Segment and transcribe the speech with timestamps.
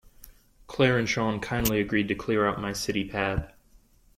[0.65, 3.53] Claire and Sean kindly agreed to clear out my city pad.